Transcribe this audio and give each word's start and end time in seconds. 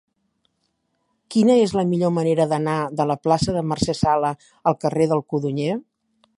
Quina 1.35 1.57
és 1.65 1.73
la 1.81 1.83
millor 1.91 2.13
manera 2.15 2.47
d'anar 2.55 2.79
de 3.01 3.07
la 3.11 3.19
plaça 3.27 3.57
de 3.59 3.65
Mercè 3.73 3.95
Sala 4.03 4.35
al 4.73 4.81
carrer 4.87 5.11
del 5.13 5.27
Codonyer? 5.35 5.81